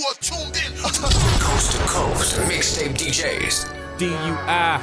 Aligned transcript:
you 0.00 0.06
are 0.06 0.14
tuned 0.14 0.56
in. 0.56 0.72
Coast 0.82 1.72
to 1.72 1.78
coast, 1.86 2.36
mixtape 2.48 2.96
DJs. 2.96 3.66
DUI. 3.98 4.80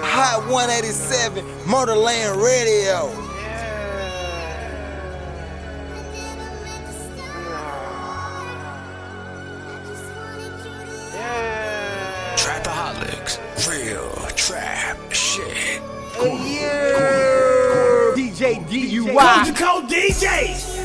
Hot 0.00 0.46
187, 0.50 1.44
Murderland 1.66 2.36
Radio. 2.42 3.10
Trapaholics. 12.36 13.38
Real 13.68 14.10
trap 14.36 14.87
DJ 18.68 19.00
DUI. 19.00 19.56
Code 19.56 19.88
DJs. 19.88 20.78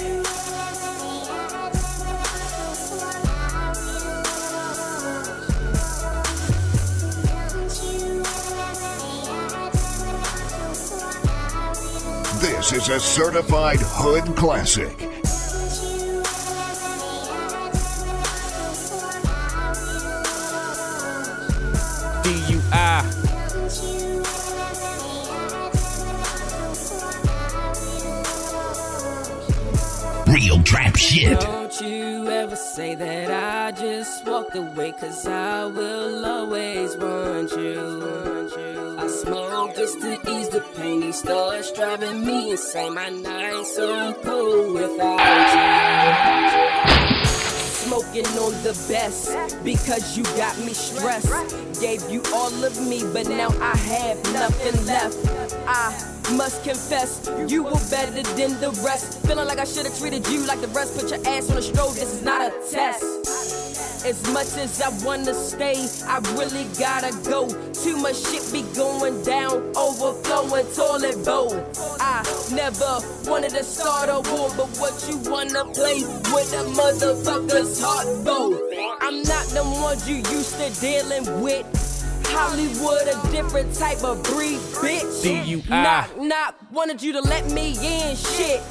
This 12.39 12.71
is 12.73 12.89
a 12.89 12.99
certified 12.99 13.79
hood 13.81 14.35
classic. 14.37 14.97
DUI. 22.23 23.22
Real 30.33 30.63
trap 30.63 30.95
shit. 30.95 31.39
Don't 31.39 31.79
you 31.81 32.27
ever 32.27 32.55
say 32.55 32.95
that 32.95 33.29
I 33.29 33.71
just 33.79 34.25
walked 34.25 34.55
away, 34.55 34.91
cause 34.93 35.27
I 35.27 35.65
will 35.65 36.25
always 36.25 36.97
want 36.97 37.51
you. 37.51 38.97
I 38.97 39.07
smoke 39.09 39.75
just 39.75 40.01
to 40.01 40.13
ease 40.31 40.49
the 40.49 40.61
pain, 40.75 41.01
these 41.01 41.19
starts 41.19 41.71
driving 41.73 42.25
me 42.25 42.49
insane. 42.49 42.95
My 42.95 43.09
nights 43.09 43.75
so 43.75 44.11
cold 44.23 44.73
without 44.73 45.53
you. 45.53 46.95
Smoking 47.85 48.25
on 48.25 48.53
the 48.63 48.73
best 48.89 49.63
because 49.63 50.17
you 50.17 50.23
got 50.35 50.57
me 50.57 50.73
stressed. 50.73 51.29
Gave 51.79 52.09
you 52.09 52.23
all 52.33 52.63
of 52.63 52.81
me, 52.87 53.03
but 53.13 53.27
now 53.27 53.49
I 53.61 53.77
have 53.77 54.17
nothing 54.33 54.85
left. 54.87 55.15
I 55.67 56.12
must 56.31 56.63
confess, 56.63 57.29
you 57.47 57.63
were 57.63 57.71
better 57.89 58.11
than 58.11 58.59
the 58.59 58.71
rest. 58.83 59.19
Feeling 59.25 59.47
like 59.47 59.59
I 59.59 59.65
should 59.65 59.85
have 59.85 59.97
treated 59.97 60.27
you 60.27 60.45
like 60.45 60.61
the 60.61 60.67
rest. 60.69 60.99
Put 60.99 61.09
your 61.09 61.19
ass 61.27 61.49
on 61.49 61.55
the 61.57 61.61
stroke, 61.61 61.95
this 61.95 62.13
is 62.13 62.23
not 62.23 62.41
a 62.41 62.51
test. 62.71 63.03
As 64.05 64.21
much 64.33 64.57
as 64.57 64.81
I 64.81 64.89
wanna 65.05 65.33
stay, 65.33 65.87
I 66.07 66.19
really 66.35 66.65
gotta 66.77 67.15
go. 67.29 67.47
Too 67.71 67.97
much 67.97 68.17
shit 68.17 68.43
be 68.51 68.61
going 68.75 69.23
down, 69.23 69.71
overflowing 69.75 70.67
toilet 70.75 71.23
bowl. 71.23 71.53
I 71.99 72.23
never 72.51 72.99
wanted 73.29 73.51
to 73.51 73.63
start 73.63 74.09
a 74.09 74.19
war, 74.31 74.49
but 74.57 74.67
what 74.79 74.93
you 75.07 75.17
wanna 75.31 75.65
play 75.73 76.03
with 76.33 76.53
a 76.53 76.63
motherfucker's 76.75 77.81
heart, 77.81 78.25
bow. 78.25 78.59
I'm 79.01 79.23
not 79.23 79.45
the 79.47 79.63
ones 79.63 80.07
you 80.07 80.17
used 80.17 80.57
to 80.59 80.69
dealing 80.81 81.41
with. 81.41 81.82
Hollywood, 82.35 83.07
a 83.07 83.31
different 83.31 83.73
type 83.75 84.03
of 84.03 84.23
breed, 84.23 84.57
bitch. 84.81 85.23
DUI. 85.23 85.69
Knock, 85.69 86.17
knock, 86.19 86.55
wanted 86.71 87.01
you 87.01 87.13
to 87.13 87.21
let 87.21 87.51
me 87.51 87.69
in, 87.81 88.15
shit. 88.15 88.61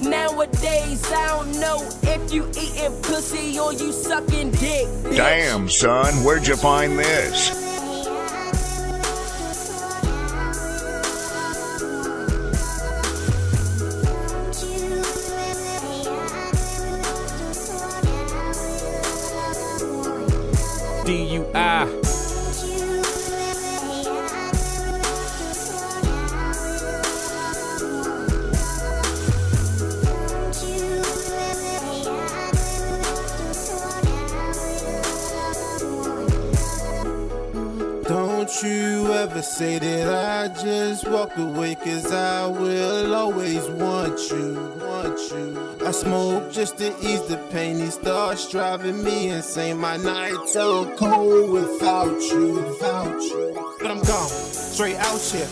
Nowadays, 0.00 1.04
I 1.12 1.26
don't 1.28 1.60
know 1.60 1.86
if 2.02 2.32
you 2.32 2.48
eating 2.58 3.02
pussy 3.02 3.58
or 3.58 3.72
you 3.74 3.92
sucking 3.92 4.52
dick. 4.52 4.86
bitch. 4.86 5.16
Damn, 5.16 5.68
son, 5.68 6.24
where'd 6.24 6.46
you 6.46 6.56
find 6.56 6.98
this? 6.98 7.50
DUI. 21.04 22.11
You 38.62 39.12
ever 39.12 39.42
say 39.42 39.78
that 39.78 40.08
I 40.08 40.48
just 40.62 41.08
walked 41.08 41.38
away, 41.38 41.74
cause 41.74 42.12
I 42.12 42.46
will 42.46 43.14
always 43.14 43.66
want 43.68 44.18
you, 44.30 44.54
want 44.80 45.18
you. 45.30 45.86
I 45.86 45.90
smoke 45.90 46.52
just 46.52 46.78
to 46.78 46.88
ease 47.00 47.22
the 47.22 47.38
pain, 47.50 47.78
these 47.78 47.96
thoughts 47.96 48.50
driving 48.50 49.02
me 49.02 49.28
insane. 49.28 49.78
My 49.78 49.96
nights 49.96 50.52
so 50.52 50.94
cold 50.96 51.50
without 51.50 52.20
you, 52.20 52.54
without 52.54 53.20
you. 53.20 53.76
But 53.80 53.90
I'm 53.90 54.02
gone, 54.02 54.28
straight 54.28 54.96
out 54.96 55.20
here. 55.20 55.46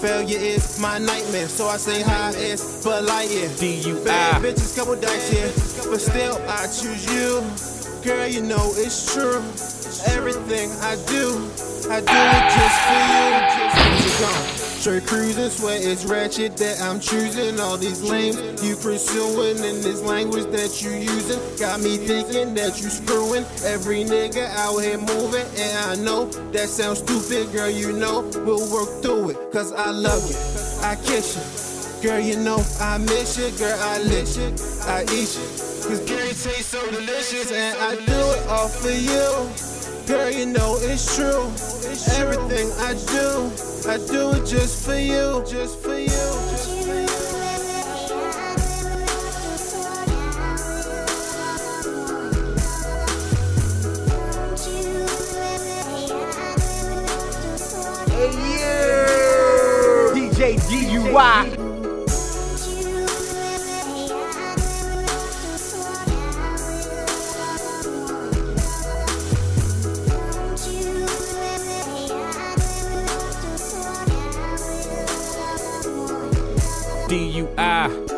Failure 0.00 0.38
is 0.38 0.78
my 0.78 0.98
nightmare, 0.98 1.48
so 1.48 1.66
I 1.66 1.76
say 1.78 2.02
hi 2.02 2.28
as 2.34 2.84
Bud 2.84 3.04
Lightyear. 3.04 3.48
DUI. 3.58 4.04
Bad 4.04 4.42
bitches, 4.42 4.76
couple 4.76 4.96
dice 4.96 5.30
here, 5.30 5.52
but 5.90 6.00
still 6.00 6.36
I 6.48 6.66
choose 6.66 7.06
you. 7.14 7.42
Girl, 8.04 8.26
you 8.26 8.42
know 8.42 8.72
it's 8.74 9.14
true. 9.14 9.42
Everything 10.14 10.70
I 10.82 10.96
do, 11.08 11.48
I 11.88 12.00
do 12.00 12.06
it 12.10 12.44
just 12.50 12.78
for 12.86 13.00
you. 13.12 14.66
Straight 14.86 15.06
cruising, 15.06 15.50
swear 15.50 15.78
it's 15.80 16.04
ratchet 16.04 16.56
that 16.58 16.80
I'm 16.80 17.00
choosing 17.00 17.58
all 17.60 17.76
these 17.76 18.02
lanes 18.02 18.36
you 18.62 18.76
pursuing 18.76 19.56
in 19.58 19.82
this 19.82 20.02
language 20.02 20.46
that 20.46 20.82
you 20.82 20.90
using. 20.90 21.40
Got 21.58 21.80
me 21.80 21.96
thinking 21.96 22.54
that 22.54 22.80
you 22.82 22.88
screwing 22.90 23.44
every 23.64 24.04
nigga 24.04 24.48
out 24.56 24.78
here 24.78 24.98
moving, 24.98 25.46
and 25.58 25.78
I 25.78 25.94
know 26.02 26.26
that 26.52 26.68
sounds 26.68 26.98
stupid, 26.98 27.52
girl. 27.52 27.70
You 27.70 27.92
know 27.92 28.22
we'll 28.44 28.70
work 28.72 29.02
through 29.02 29.30
it, 29.30 29.52
cause 29.52 29.72
I 29.72 29.90
love 29.90 30.22
you, 30.28 30.36
I 30.82 30.96
kiss 30.96 31.34
you. 31.34 32.08
Girl, 32.08 32.20
you 32.20 32.36
know 32.36 32.62
I 32.80 32.98
miss 32.98 33.38
you, 33.38 33.50
girl, 33.58 33.78
I 33.80 33.98
lick 34.02 34.26
you, 34.36 34.54
I 34.86 35.02
eat 35.04 35.34
you. 35.34 35.46
Cause 35.86 36.00
girl, 36.06 36.18
taste 36.18 36.70
so 36.70 36.90
delicious, 36.90 37.50
and 37.52 37.78
I 37.78 37.94
do 37.94 38.12
it 38.12 38.46
all 38.48 38.68
for 38.68 38.90
you. 38.90 39.65
Girl, 40.06 40.30
you 40.30 40.46
know 40.46 40.76
it's 40.82 41.16
true. 41.16 41.50
Everything 42.14 42.70
I 42.78 42.94
do, 43.10 43.50
I 43.90 43.98
do 44.06 44.34
it 44.40 44.46
just 44.46 44.86
for 44.86 44.94
you, 44.94 45.42
just 45.44 45.82
for 45.82 45.98
you, 45.98 46.06
just 46.06 46.70
for 46.86 46.94
you. 46.94 47.06
DJ 60.14 60.56
DUI. 60.68 61.65
DUI. 77.08 78.15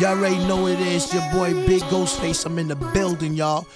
Y'all 0.00 0.16
already 0.16 0.38
know 0.46 0.66
it 0.66 0.80
is. 0.80 1.12
Your 1.12 1.30
boy 1.30 1.52
Big 1.66 1.82
Ghostface. 1.82 2.46
I'm 2.46 2.58
in 2.58 2.68
the 2.68 2.76
building, 2.76 3.34
y'all. 3.34 3.66